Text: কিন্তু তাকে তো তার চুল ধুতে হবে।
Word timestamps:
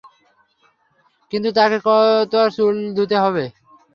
কিন্তু 1.33 1.49
তাকে 1.51 1.77
তো 1.85 1.95
তার 2.31 2.47
চুল 2.51 2.75
ধুতে 2.97 3.17
হবে। 3.17 3.43